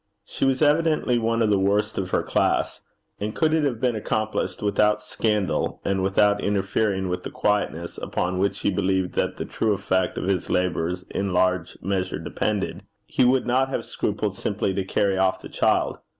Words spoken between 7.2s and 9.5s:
the quietness upon which he believed that the